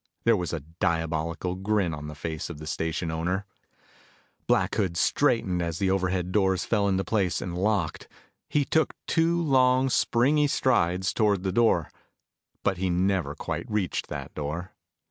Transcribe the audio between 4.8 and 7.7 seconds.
straightened as the overhead doors fell into place and